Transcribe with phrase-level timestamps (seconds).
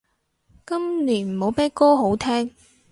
[0.65, 2.49] 今年冇咩歌好聼